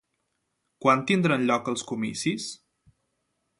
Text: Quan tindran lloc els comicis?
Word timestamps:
Quan 0.85 1.03
tindran 1.11 1.45
lloc 1.51 1.71
els 1.73 1.85
comicis? 1.93 2.51